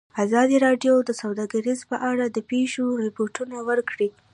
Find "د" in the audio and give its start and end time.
1.03-1.11, 2.29-2.37